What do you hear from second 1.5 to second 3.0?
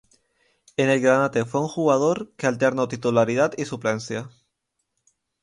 un jugador que alternó